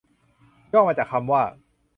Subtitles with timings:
[0.73, 1.41] ย่อมาจากคำว่า